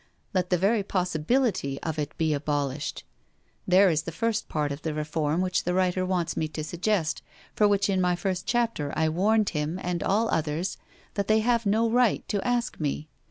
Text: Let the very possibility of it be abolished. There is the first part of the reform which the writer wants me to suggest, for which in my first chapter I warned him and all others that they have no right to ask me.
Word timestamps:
Let 0.33 0.49
the 0.49 0.57
very 0.57 0.81
possibility 0.81 1.79
of 1.83 1.99
it 1.99 2.17
be 2.17 2.33
abolished. 2.33 3.03
There 3.67 3.87
is 3.91 4.01
the 4.01 4.11
first 4.11 4.49
part 4.49 4.71
of 4.71 4.81
the 4.81 4.95
reform 4.95 5.41
which 5.41 5.63
the 5.63 5.75
writer 5.75 6.03
wants 6.07 6.35
me 6.35 6.47
to 6.47 6.63
suggest, 6.63 7.21
for 7.55 7.67
which 7.67 7.87
in 7.87 8.01
my 8.01 8.15
first 8.15 8.47
chapter 8.47 8.91
I 8.95 9.09
warned 9.09 9.49
him 9.51 9.79
and 9.79 10.01
all 10.01 10.27
others 10.29 10.77
that 11.13 11.27
they 11.27 11.41
have 11.41 11.67
no 11.67 11.87
right 11.87 12.27
to 12.29 12.41
ask 12.41 12.79
me. 12.79 13.09